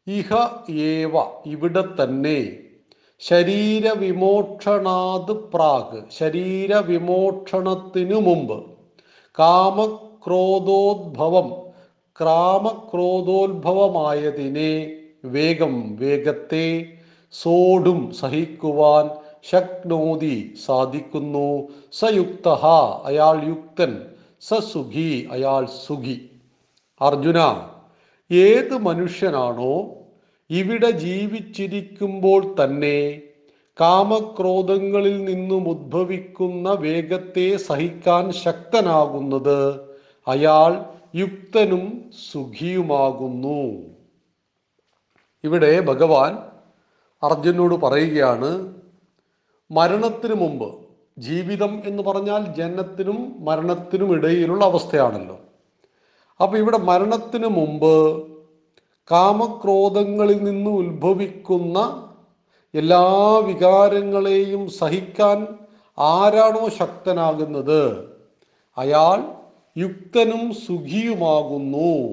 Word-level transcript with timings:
ഇഹ 0.06 0.48
ഏവ 0.70 1.24
ഇവിടെ 1.46 2.02
തന്നെ. 2.02 2.52
ശരീരവിമോക്ഷണാത് 3.18 5.32
പ്രാഗ് 5.32 6.02
ശരീരവിമോക്ഷണത്തിനു 6.18 8.14
മുമ്പ്. 8.14 8.64
കാമക്രോധോദ്ഭവം 9.38 11.52
കാമക്രോധോത്ഭവമായതിനെ 12.20 14.92
വേഗം 15.24 15.96
വേഗത്തെ 15.96 16.86
സോടും 17.32 18.10
സഹിക്കുവാൻ 18.10 19.10
ശക്നോതി 19.50 20.54
സാധിക്കുന്നു. 20.66 21.68
സയുക്ത 21.92 22.48
അയാൾ 23.04 23.48
യുക്തൻ. 23.48 24.06
സസുഖി 24.40 25.28
അയാൾ 25.32 25.68
സുഖി. 25.86 26.31
അർജുന 27.02 27.38
ഏത് 28.30 28.74
മനുഷ്യനാണോ 28.78 29.74
ഇവിടെ 30.50 30.90
ജീവിച്ചിരിക്കുമ്പോൾ 30.90 32.64
തന്നെ 32.64 33.22
കാമക്രോധങ്ങളിൽ 33.80 35.24
നിന്നും 35.24 35.68
ഉദ്ഭവിക്കുന്ന 35.68 36.68
വേഗത്തെ 36.70 37.56
സഹിക്കാൻ 37.56 38.32
ശക്തനാകുന്നത് 38.32 39.58
അയാൾ 40.28 40.72
യുക്തനും 41.14 42.10
സുഖിയുമാകുന്നു. 42.32 43.60
ഇവിടെ 45.44 45.80
ഭഗവാൻ 45.80 46.32
അർജുനോട് 47.22 47.74
പറയുകയാണ് 47.74 48.50
മരണത്തിനു 49.70 50.34
മുമ്പ് 50.34 50.68
ജീവിതം 51.18 51.82
എന്ന് 51.84 52.02
പറഞ്ഞാൽ 52.02 52.54
ജനനത്തിനും 52.54 53.44
മരണത്തിനും 53.44 54.12
ഇടയിലുള്ള 54.14 54.64
അവസ്ഥയാണല്ലോ. 54.64 55.38
അപ്പൊ 56.42 56.58
ഇവിടെ 56.58 56.76
മരണത്തിന് 56.76 57.46
മുമ്പ് 57.46 58.26
കാമക്രോധങ്ങളിൽ 59.10 60.44
നിന്ന് 60.44 60.70
ഉത്ഭവിക്കുന്ന 60.70 62.08
എല്ലാ 62.74 63.36
വികാരങ്ങളെയും 63.38 64.68
സഹിക്കാൻ 64.68 65.46
ആരാണോ 65.98 66.68
ശക്തനാകുന്നത്? 66.68 68.08
അയാൾ 68.78 69.32
യുക്തനും 69.78 70.54
സുഖിയുമാകുന്നു. 70.54 72.12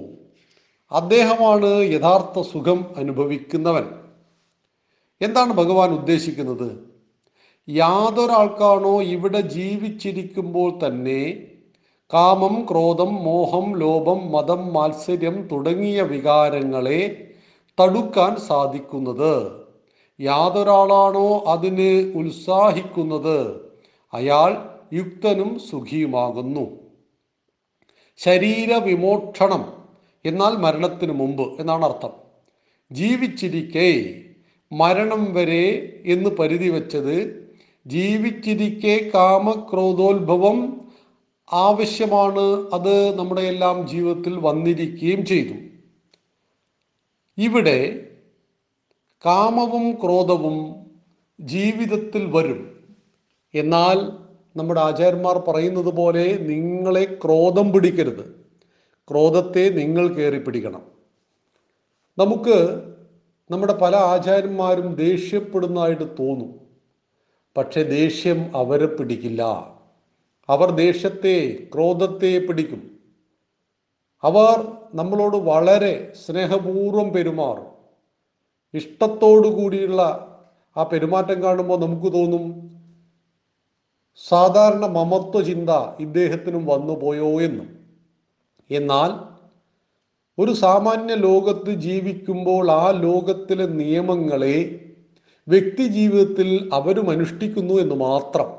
അദ്ദേഹമാണ് 0.92 1.82
യഥാർത്ഥ 1.82 2.42
സുഖം 2.42 2.86
അനുഭവിക്കുന്നവൻ. 2.98 3.86
എന്താണ് 5.22 5.54
ഭഗവാൻ 5.54 5.90
ഉദ്ദേശിക്കുന്നത്? 5.90 6.90
യാതൊരാൾക്കാണോ 7.70 9.02
ഇവിടെ 9.02 9.42
ജീവിച്ചിരിക്കുമ്പോൾ 9.42 10.88
തന്നെ 10.88 11.48
കാമം 12.14 12.68
ക്രോധം 12.72 13.16
മോഹം 13.16 13.80
ലോഭം 13.80 14.32
മതം 14.32 14.74
മാത്സര്യം 14.74 15.48
തുടങ്ങിയ 15.52 16.02
വികാരങ്ങളെ 16.02 17.32
തടുക്കാൻ 17.82 18.36
സാധിക്കുന്നത്. 18.36 19.62
യാതൊരാളാണോ 20.20 21.44
അതിന് 21.48 22.14
ഉത്സാഹിക്കുന്നത്? 22.16 23.62
അയാൾ 24.14 24.68
യുക്തനും 24.94 25.60
സുഖിയുമാകുന്നു. 25.60 26.78
ശരീര 28.18 28.74
വിമോക്ഷണം 28.74 29.74
എന്നാൽ 30.26 30.54
മരണത്തിന് 30.58 31.12
മുമ്പ് 31.12 31.62
എന്നാണ് 31.62 31.86
അർത്ഥം. 31.86 32.12
ജീവിച്ചിരിക്കെ 32.92 34.16
മരണം 34.74 35.34
വരെ 35.34 35.66
എന്ന് 36.06 36.30
പരിധി 36.30 36.70
വച്ചത് 36.70 37.50
ജീവിച്ചിരിക്കെ 37.88 39.12
കാമക്രോധോത്ഭവം 39.14 40.89
ആവശ്യമാണ് 41.54 42.72
അത് 42.74 43.18
നമ്മുടെ 43.18 43.42
എല്ലാം 43.42 43.88
ജീവിതത്തിൽ 43.88 44.38
വന്നിരിക്കുകയും 44.38 45.26
ചെയ്തു. 45.26 45.54
ഇവിടെ 47.38 48.08
കാമവും 49.26 49.92
ക്രോധവും 49.92 50.76
ജീവിതത്തിൽ 51.42 52.26
വരും. 52.26 52.84
എന്നാൽ 53.54 54.12
നമ്മുടെ 54.58 54.82
ആചാര്യന്മാർ 54.82 55.38
പറയുന്നത് 55.38 55.94
പോലെ 55.94 56.38
നിങ്ങളെ 56.38 57.20
ക്രോധം 57.26 57.72
പിടിക്കരുത്. 57.72 58.46
ക്രോധത്തെ 59.12 59.70
നിങ്ങൾ 59.70 60.08
കയറി 60.08 60.40
പിടിക്കണം. 60.40 60.82
നമുക്ക് 62.18 62.84
നമ്മുടെ 63.52 63.74
പല 63.74 63.96
ആചാര്യന്മാരും 63.96 64.96
ദേഷ്യപ്പെടുന്നതായിട്ട് 64.96 66.04
തോന്നും. 66.20 66.60
പക്ഷെ 67.58 67.84
ദേഷ്യം 67.84 68.58
അവരെ 68.58 68.86
പിടിക്കില്ല. 68.86 69.74
അവർ 70.50 70.72
ദേഷ്യത്തെ 70.72 71.68
ക്രോധത്തെ 71.76 72.40
പിടിക്കും. 72.40 73.00
അവർ 74.24 74.78
നമ്മളോട് 74.94 75.38
വളരെ 75.38 76.14
സ്നേഹപൂർവം 76.26 77.14
പെരുമാറും. 77.14 77.66
ഇഷ്ടത്തോടു 78.74 79.48
കൂടിയുള്ള 79.48 80.02
ആ 80.78 80.84
പെരുമാറ്റം 80.84 81.44
കാണുമ്പോൾ 81.44 81.80
നമുക്ക് 81.80 82.14
തോന്നും 82.14 82.70
സാധാരണ 84.30 84.86
മമത്വ 84.86 85.42
ചിന്ത 85.42 85.70
ഇദ്ദേഹത്തിനും 86.00 86.66
വന്നു 86.66 86.94
പോയോ 86.94 87.42
എന്നും. 87.42 87.80
എന്നാൽ 88.72 89.40
ഒരു 90.42 90.52
സാമാന്യ 90.52 91.16
ലോകത്ത് 91.16 91.72
ജീവിക്കുമ്പോൾ 91.72 92.72
ആ 92.72 92.92
ലോകത്തിലെ 92.92 93.66
നിയമങ്ങളെ 93.68 94.86
വ്യക്തി 95.48 95.88
ജീവിതത്തിൽ 95.88 96.70
അവരും 96.74 97.10
അനുഷ്ഠിക്കുന്നു 97.10 97.74
എന്ന് 97.74 97.96
മാത്രം. 97.96 98.59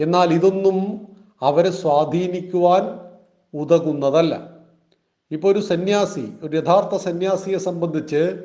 എന്നാൽ 0.00 0.32
ഇതൊന്നും 0.32 1.08
അവരെ 1.42 1.70
സ്വാധീനിക്കുവാൻ 1.70 3.00
ഉതകുന്നതല്ല. 3.54 4.50
ഇപ്പോൾ 5.30 5.52
ഒരു 5.52 5.58
സന്യാസി 5.58 6.32
ഒരു 6.42 6.56
യഥാർത്ഥ 6.56 6.96
സന്യാസിയെ 6.96 7.58
സംബന്ധിച്ച് 7.58 8.44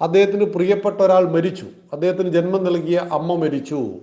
അദ്ദേഹത്തിന് 0.00 0.44
പ്രിയപ്പെട്ട 0.44 1.00
ഒരാൾ 1.00 1.28
മരിച്ചു. 1.30 1.66
അദ്ദേഹത്തിന് 1.92 2.28
ജന്മം 2.28 2.64
നൽകിയ 2.64 3.08
അമ്മ 3.12 3.34
മരിച്ചു. 3.34 3.94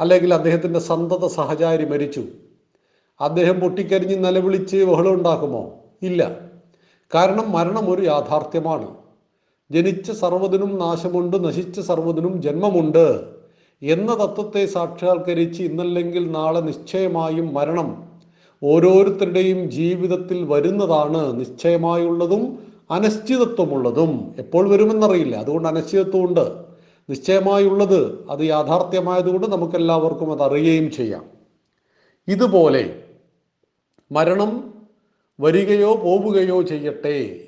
അല്ലെങ്കിൽ 0.00 0.34
അദ്ദേഹത്തിന്റെ 0.34 0.80
സന്തത 0.80 1.26
സഹചാരി 1.26 1.84
മരിച്ചു. 1.84 2.24
അദ്ദേഹം 3.20 3.60
പൊട്ടിക്കരിഞ്ഞ് 3.60 4.24
നിലവിളിച്ച് 4.24 4.76
ബഹളം 4.76 5.14
ഉണ്ടാക്കുമോ? 5.14 5.70
ഇല്ല. 6.02 6.40
കാരണം 7.14 7.52
മരണം 7.52 7.90
ഒരു 7.90 8.02
യാഥാർത്ഥ്യമാണ്. 8.02 8.96
ജനിച്ച 9.70 10.10
സർവതിനും 10.10 10.78
നാശമുണ്ട് 10.78 11.44
നശിച്ച 11.44 11.80
സർവതിനും 11.80 12.42
ജന്മമുണ്ട്. 12.42 13.39
എന്ന 13.82 14.14
തത്വത്തെ 14.14 14.66
സാക്ഷാത്കരിച്ച് 14.66 15.62
ഇന്നല്ലെങ്കിൽ 15.62 16.30
നാളെ 16.30 16.60
നിശ്ചയമായും 16.60 17.54
മരണം 17.54 18.10
ഓരോരുത്തരുടെയും 18.62 19.70
ജീവിതത്തിൽ 19.70 20.44
വരുന്നതാണ് 20.44 21.40
നിശ്ചയമായുള്ളതും 21.40 22.58
അനിശ്ചിതത്വമുള്ളതും. 22.90 24.34
എപ്പോൾ 24.38 24.68
വരുമെന്നറിയില്ല. 24.68 25.36
അതുകൊണ്ട് 25.36 25.68
അനിശ്ചിതത്വമുണ്ട്. 25.68 26.64
നിശ്ചയമായുള്ളത് 27.10 28.30
അത് 28.30 28.40
യാഥാർത്ഥ്യമായതുകൊണ്ട് 28.40 29.46
നമുക്കെല്ലാവർക്കും 29.46 30.32
അത് 30.32 30.42
അറിയുകയും 30.42 30.90
ചെയ്യാം. 30.90 31.24
ഇതുപോലെ 32.28 33.02
മരണം 34.12 34.74
വരികയോ 35.40 35.94
പോവുകയോ 35.94 36.62
ചെയ്യട്ടെ. 36.62 37.40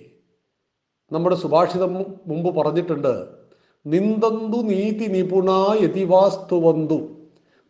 നമ്മുടെ 1.12 1.36
സുഭാഷിതം 1.36 1.94
മുമ്പ് 2.26 2.56
പറഞ്ഞിട്ടുണ്ട് 2.56 3.41
നിന്ദന്തു 3.86 4.62
നീതി 4.62 5.06
നിപുണ 5.06 5.50
യതിവാസ്തുവന്തു 5.82 7.00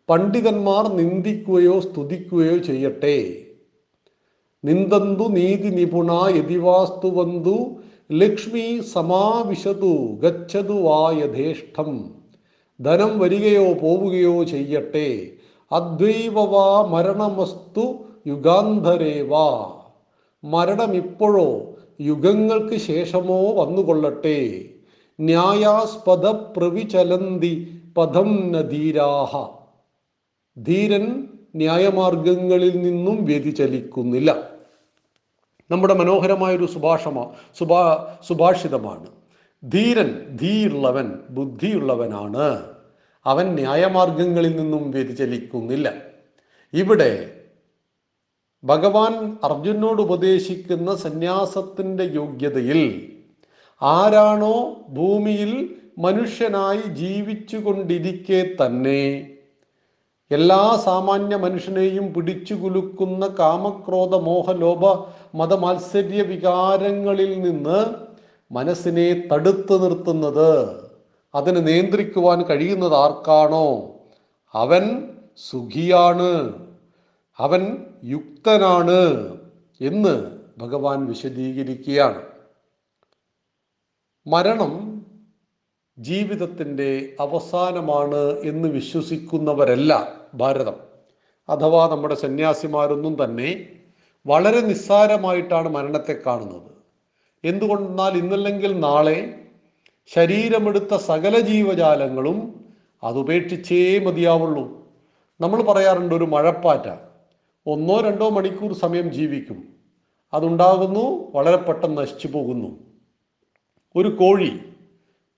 പണ്ഡിതന്മാർ 0.09 0.95
നിന്ദിക്കുകയോ 0.95 1.79
സ്തുതിക്കുകയോ 1.79 2.57
ചെയ്യട്ടെ. 2.57 3.35
നിന്ദന്തു 4.65 5.27
നീതി 5.27 5.69
നിപുണ 5.69 6.11
യതിവാസ്തുവന്തു 6.11 7.75
ലക്ഷ്മി 8.11 8.81
സമാവിശതു 8.93 10.19
ഗച്ഛതു 10.19 10.73
വാ 10.73 11.11
യഥേഷ്ടം 11.11 12.15
ധനം 12.81 13.19
വരികയോ 13.19 13.73
പോവുകയോ 13.73 14.43
ചെയ്യട്ടെ. 14.43 15.31
അദ്വൈവവാ 15.71 16.81
മരണമസ്തു 16.81 18.05
യുഗാന്ധരേവാ. 18.27 19.73
മരണമിപ്പോഴോ 20.43 21.75
യുഗങ്ങൾക്ക് 22.01 22.77
ശേഷമോ 22.77 23.51
വന്നുകൊള്ളട്ടെ. 23.51 24.69
ന്യായാസ്പദ 25.19 26.25
പ്രവിചലന്തി 26.27 27.81
പദം 27.97 28.51
നധീരാഹ 28.51 29.47
ധീരൻ 30.57 31.27
ന്യായമാർഗങ്ങളിൽ 31.55 32.77
നിന്നും 32.77 33.25
വ്യതിചലിക്കുന്നില്ല. 33.25 34.49
നമ്മുടെ 35.71 35.93
മനോഹരമായൊരു 35.93 36.65
സുഭാഷമാ 36.65 37.31
സുഭാ 37.57 38.15
സുഭാഷിതമാണ്. 38.27 39.07
ധീരൻ 39.63 40.37
ധീയുള്ളവൻ 40.41 41.13
ബുദ്ധിയുള്ളവനാണ്. 41.29 42.73
അവൻ 43.25 43.45
ന്യായമാർഗങ്ങളിൽ 43.45 44.55
നിന്നും 44.55 44.91
വ്യതിചലിക്കുന്നില്ല. 44.91 45.93
ഇവിടെ 46.73 47.39
ഭഗവാൻ 48.63 49.37
അർജുനോട് 49.43 50.01
ഉപദേശിക്കുന്ന 50.01 50.95
സന്യാസത്തിന്റെ 50.95 52.03
യോഗ്യതയിൽ 52.03 53.13
ആരാണോ 53.81 54.75
ഭൂമിയിൽ 54.89 55.75
മനുഷ്യനായി 55.97 56.81
ജീവിച്ചു 56.81 57.57
കൊണ്ടിരിക്കെ 57.57 58.65
തന്നെ. 58.65 59.29
എല്ലാ 60.31 60.81
സാമാന്യ 60.85 61.35
മനുഷ്യനെയും 61.35 62.13
പിടിച്ചു 62.13 62.53
കുലുക്കുന്ന 62.53 63.35
കാമക്രോധ 63.39 64.15
മോഹലോഭ 64.15 65.05
മതമാത്സര്യ 65.37 66.21
വികാരങ്ങളിൽ 66.21 67.41
നിന്ന് 67.41 67.85
മനസ്സിനെ 68.51 69.27
തടുത്തു 69.33 69.77
നിർത്തുന്നത്. 69.77 70.81
അതിനെ 71.35 71.61
നിയന്ത്രിക്കുവാൻ 71.61 72.43
കഴിയുന്നത് 72.43 72.93
ആർക്കാണോ? 72.93 73.95
അവൻ 74.53 75.09
സുഖിയാണ്. 75.37 76.53
അവൻ 77.39 77.77
യുക്തനാണ് 78.03 79.29
എന്ന് 79.81 80.31
ഭഗവാൻ 80.57 81.05
വിശദീകരിക്കുകയാണ്. 81.05 82.32
മരണം 84.27 85.05
ജീവിതത്തിന്റെ 85.99 87.15
അവസാനമാണ് 87.19 88.39
എന്ന് 88.43 88.67
വിശ്വസിക്കുന്നവരല്ല 88.67 90.11
ഭാരതം. 90.33 90.75
അഥവാ 91.49 91.87
നമ്മുടെ 91.87 92.15
സന്യാസിമാരൊന്നും 92.15 93.23
തന്നെ 93.23 93.69
വളരെ 94.27 94.61
നിസ്സാരമായിട്ടാണ് 94.61 95.69
മരണത്തെ 95.69 96.19
കാണുന്നത്. 96.25 96.71
എന്തുകൊണ്ടെന്നാൽ 97.43 98.11
ഇന്നല്ലെങ്കിൽ 98.11 98.79
നാളെ 98.79 99.41
ശരീരമെടുത്ത 100.15 100.95
സകല 100.95 101.39
ജീവജാലങ്ങളും 101.39 102.65
അതുപേക്ഷിച്ചേ 103.03 103.99
മതിയാവുള്ളൂ. 103.99 104.87
നമ്മൾ 105.41 105.63
പറയാറുണ്ട് 105.63 106.15
ഒരു 106.15 106.23
മഴപ്പാറ്റ. 106.23 106.97
ഒന്നോ 107.65 108.01
രണ്ടോ 108.01 108.29
മണിക്കൂർ 108.29 108.73
സമയം 108.73 109.11
ജീവിക്കും. 109.11 109.63
അതുണ്ടാകുന്നു 110.33 111.31
വളരെ 111.35 111.57
പെട്ടെന്ന് 111.57 111.97
നശിച്ചു 111.97 112.27
പോകുന്നു. 112.27 112.92
ഒരു 113.95 114.07
കോഴി 114.07 114.59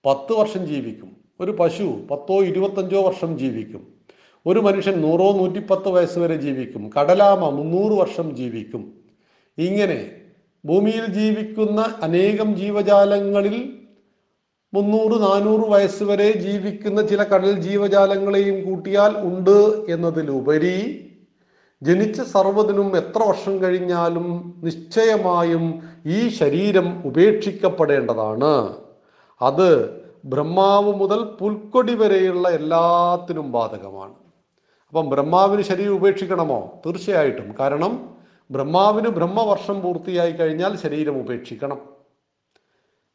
പത്ത് 0.05 0.33
വർഷം 0.33 0.65
ജീവിക്കും. 0.65 1.15
ഒരു 1.39 1.51
പശു 1.51 1.83
പത്തോ 2.11 2.43
ഇരുപത്തഞ്ചോ 2.43 3.01
വർഷം 3.01 3.39
ജീവിക്കും. 3.39 3.87
ഒരു 4.45 4.59
മനുഷ്യൻ 4.59 5.01
നൂറോ 5.01 5.31
നൂറ്റിപ്പത്ത് 5.31 5.89
വയസ്സ് 5.89 6.19
വരെ 6.19 6.35
ജീവിക്കും. 6.35 6.91
കടലാമ 6.99 7.49
മുന്നൂറ് 7.49 7.91
വർഷം 7.91 8.35
ജീവിക്കും. 8.35 8.93
ഇങ്ങനെ 9.57 10.11
ഭൂമിയിൽ 10.65 11.05
ജീവിക്കുന്ന 11.05 11.95
അനേകം 12.01 12.55
ജീവജാലങ്ങളിൽ 12.55 13.79
മുന്നൂറ് 14.73 15.21
നാനൂറ് 15.21 15.69
വയസ്സ് 15.69 16.03
വരെ 16.03 16.31
ജീവിക്കുന്ന 16.31 17.01
ചില 17.01 17.23
കടൽ 17.23 17.51
ജീവജാലങ്ങളെയും 17.51 18.65
കൂട്ടിയാൽ 18.65 19.17
ഉണ്ട് 19.17 19.91
എന്നതിലുപരി 19.91 21.04
ജനിച്ച 21.83 22.21
സർവതിനും 22.21 22.97
എത്ര 22.97 23.23
വർഷം 23.23 23.61
കഴിഞ്ഞാലും 23.61 24.59
നിശ്ചയമായും 24.63 25.89
ഈ 26.05 26.29
ശരീരം 26.29 27.03
ഉപേക്ഷിക്കപ്പെടേണ്ടതാണ്. 27.05 28.77
അത് 29.41 30.01
ബ്രഹ്മാവ് 30.25 30.95
മുതൽ 30.95 31.23
പുൽക്കൊടി 31.23 31.93
വരെയുള്ള 31.95 32.49
എല്ലാത്തിനും 32.49 33.51
ബാധകമാണ്. 33.51 34.13
അപ്പം 34.87 35.09
ബ്രഹ്മാവിന് 35.09 35.61
ശരീരം 35.61 35.95
ഉപേക്ഷിക്കണമോ? 35.95 36.71
തീർച്ചയായിട്ടും. 36.85 37.55
കാരണം 37.59 38.15
ബ്രഹ്മാവിന് 38.51 39.07
ബ്രഹ്മവർഷം 39.07 39.81
പൂർത്തിയായി 39.81 40.31
കഴിഞ്ഞാൽ 40.31 40.77
ശരീരം 40.77 41.19
ഉപേക്ഷിക്കണം. 41.19 41.79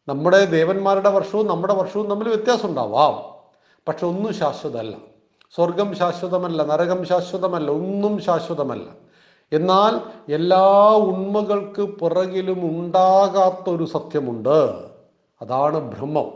നമ്മുടെ 0.09 0.45
ദേവന്മാരുടെ 0.45 1.11
വർഷവും 1.11 1.47
നമ്മുടെ 1.47 1.75
വർഷവും 1.75 2.11
തമ്മിൽ 2.11 2.29
വ്യത്യാസം 2.29 2.69
ഉണ്ടാവാം. 2.69 3.41
പക്ഷെ 3.89 4.07
ഒന്നും 4.07 4.35
ശാശ്വതമല്ല. 4.35 4.95
സ്വർഗം 5.55 5.95
ശാശ്വതമല്ല 5.95 6.63
നരകം 6.63 7.05
ശാശ്വതമല്ല 7.05 7.71
ഒന്നും 7.71 8.19
ശാശ്വതമല്ല. 8.19 8.85
എന്നാൽ 9.53 10.01
എല്ലാ 10.33 10.95
ഉണ്മകൾക്ക് 10.97 11.83
പുറകിലും 11.83 12.81
ഉണ്ടാകാത്തൊരു 12.81 13.85
സത്യമുണ്ട്. 13.85 14.85
അതാണ് 15.43 15.81
ബ്രഹ്മം. 15.81 16.31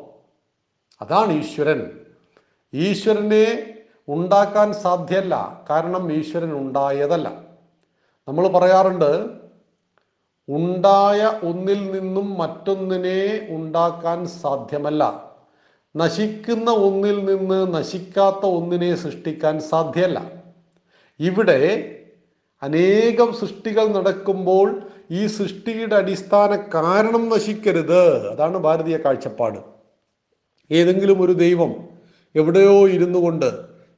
അതാണ് 1.02 1.32
ഈശ്വരൻ. 1.32 1.90
ഈശ്വരനെ 2.74 3.74
ഉണ്ടാക്കാൻ 4.08 4.72
സാധ്യല്ല 4.72 5.62
കാരണം 5.70 6.12
ഈശ്വരൻ 6.12 6.52
ഉണ്ടായതല്ല. 6.52 7.32
നമ്മൾ 8.28 8.48
പറയാറുണ്ട് 8.48 9.30
ഉണ്ടായ 10.48 11.40
ഒന്നിൽ 11.44 12.00
നിന്നും 12.00 12.38
മറ്റൊന്നിനെ 12.38 13.46
ഉണ്ടാക്കാൻ 13.50 14.26
സാധ്യമല്ല. 14.26 15.33
നശിക്കുന്ന 15.96 16.70
ഒന്നിൽ 16.70 17.24
നിന്ന് 17.24 17.74
നശിക്കാത്ത 17.74 18.46
ഒന്നിനെ 18.46 18.94
സൃഷ്ടിക്കാൻ 18.94 19.60
സാധ്യല്ല. 19.60 20.30
ഇവിടെ 21.20 21.90
അനേകം 22.62 23.34
സൃഷ്ടികൾ 23.34 23.86
നടക്കുമ്പോൾ 23.86 24.82
ഈ 25.10 25.26
സൃഷ്ടിയുടെ 25.26 25.94
അടിസ്ഥാന 25.94 26.56
കാരണം 26.74 27.28
നശിക്കരുത്. 27.28 28.28
അതാണ് 28.28 28.58
ഭാരതീയ 28.58 28.96
കാഴ്ചപ്പാട്. 28.96 29.58
ഏതെങ്കിലും 30.70 31.22
ഒരു 31.22 31.32
ദൈവം 31.32 31.74
എവിടെയോ 32.34 32.88
ഇരുന്നു 32.88 33.18
കൊണ്ട് 33.18 33.52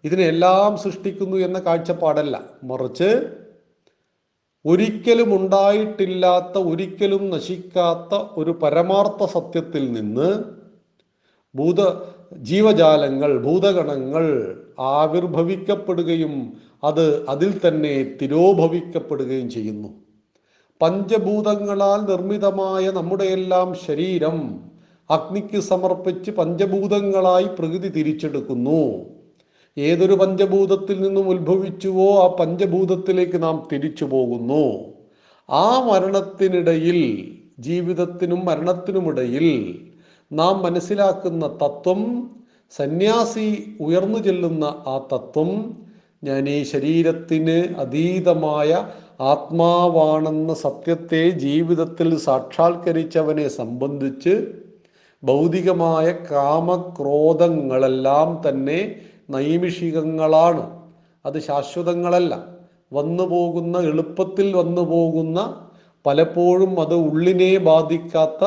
ഇതിനെല്ലാം 0.04 0.78
സൃഷ്ടിക്കുന്നു 0.78 1.36
എന്ന 1.36 1.58
കാഴ്ചപ്പാടല്ല. 1.58 2.42
മറിച്ച് 2.64 3.28
ഒരിക്കലും 4.66 5.36
ഉണ്ടായിട്ടില്ലാത്ത 5.36 6.58
ഒരിക്കലും 6.58 7.30
നശിക്കാത്ത 7.30 8.18
ഒരു 8.36 8.50
പരമാർത്ഥ 8.50 9.24
സത്യത്തിൽ 9.24 9.92
നിന്ന് 9.92 10.55
ഭൂത 11.56 11.80
ജീവജാലങ്ങൾ 12.38 13.42
ഭൂതഗണങ്ങൾ 13.42 14.24
ആവിർഭവിക്കപ്പെടുകയും 14.78 16.34
അത് 16.84 17.26
അതിൽ 17.28 17.60
തന്നെ 17.68 18.16
തിരോഭവിക്കപ്പെടുകയും 18.22 19.50
ചെയ്യുന്നു. 19.50 19.88
പഞ്ചഭൂതങ്ങളാൽ 20.80 22.00
നിർമ്മിതമായ 22.10 22.90
നമ്മുടെയെല്ലാം 22.90 23.74
ശരീരം 23.86 24.36
അഗ്നിക്ക് 25.10 25.60
സമർപ്പിച്ച് 25.60 26.30
പഞ്ചഭൂതങ്ങളായി 26.30 27.44
പ്രകൃതി 27.44 27.88
തിരിച്ചെടുക്കുന്നു. 27.88 28.82
ഏതൊരു 29.76 30.14
പഞ്ചഭൂതത്തിൽ 30.14 31.02
നിന്നും 31.02 31.28
ഉത്ഭവിച്ചുവോ 31.28 32.08
ആ 32.24 32.26
പഞ്ചഭൂതത്തിലേക്ക് 32.40 33.42
നാം 33.42 33.68
തിരിച്ചു 33.72 34.04
പോകുന്നു. 34.04 34.64
ആ 35.50 35.88
മരണത്തിനിടയിൽ 35.88 37.00
ജീവിതത്തിനും 37.58 38.44
മരണത്തിനുമിടയിൽ 38.44 39.46
നാം 40.32 40.62
മനസ്സിലാക്കുന്ന 40.62 41.46
തത്വം 41.46 42.30
സന്യാസി 42.70 43.76
ഉയർന്നു 43.80 44.18
ചെല്ലുന്ന 44.18 44.64
ആ 44.64 45.08
തത്വം 45.12 45.78
ഞാൻ 46.24 46.48
ഈ 46.48 46.62
ശരീരത്തിന് 46.62 47.78
അതീതമായ 47.78 48.86
ആത്മാവാണെന്ന 49.20 50.54
സത്യത്തെ 50.54 51.30
ജീവിതത്തിൽ 51.30 52.16
സാക്ഷാത്കരിച്ചവനെ 52.16 53.48
സംബന്ധിച്ച് 53.48 54.46
ഭൗതികമായ 55.22 56.14
കാമക്രോധങ്ങളെല്ലാം 56.30 58.42
തന്നെ 58.48 58.96
നൈമിഷികങ്ങളാണ്. 59.30 60.80
അത് 61.26 61.38
ശാശ്വതങ്ങളല്ല. 61.38 62.46
വന്നു 62.92 63.22
പോകുന്ന 63.22 63.78
എളുപ്പത്തിൽ 63.78 64.56
വന്നു 64.56 64.82
പോകുന്ന 64.82 65.66
പലപ്പോഴും 66.06 66.80
അത് 66.80 66.94
ഉള്ളിനെ 66.94 67.58
ബാധിക്കാത്ത 67.58 68.44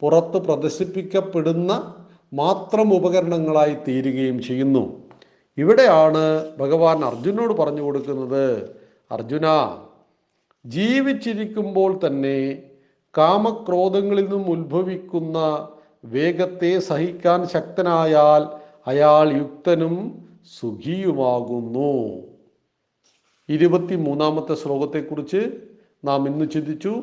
പുറത്ത് 0.00 0.38
പ്രദർശിപ്പിക്കപ്പെടുന്ന 0.38 1.94
മാത്രം 2.32 2.94
ഉപകരണങ്ങളായി 2.94 3.76
തീരുകയും 3.88 4.42
ചെയ്യുന്നു. 4.42 5.02
ഇവിടെയാണ് 5.58 6.52
ഭഗവാൻ 6.58 7.04
അർജുനോട് 7.04 7.52
പറഞ്ഞു 7.52 7.82
കൊടുക്കുന്നത് 7.82 8.76
അർജുന 9.12 9.46
ജീവിച്ചിരിക്കുമ്പോൾ 10.66 12.00
തന്നെ 12.06 12.62
കാമക്രോധങ്ങളിൽ 13.18 14.22
നിന്നും 14.22 14.50
ഉത്ഭവിക്കുന്ന 14.50 15.68
വേഗത്തെ 16.04 16.78
സഹിക്കാൻ 16.78 17.48
ശക്തനായാൽ 17.48 18.42
അയാൾ 18.86 19.32
യുക്തനും 19.32 20.28
സുഖിയുമാകുന്നു. 20.60 21.92
ഇരുപത്തി 23.48 23.94
മൂന്നാമത്തെ 23.94 24.54
ശ്ലോകത്തെക്കുറിച്ച് 24.54 25.42
നാം 26.04 26.26
ഇന്ന് 26.26 26.50
ചിന്തിച്ചു. 26.50 27.02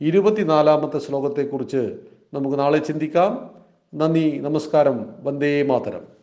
ഇരുപത്തിനാലാമത്തെ 0.00 0.98
ശ്ലോകത്തെക്കുറിച്ച് 0.98 2.09
നമുക്ക് 2.34 2.58
നാളെ 2.58 2.78
ചിന്തിക്കാം. 2.78 3.50
നന്ദി 3.94 4.38
നമസ്കാരം. 4.38 5.06
വന്ദേ 5.20 5.62
മാതരം. 5.62 6.19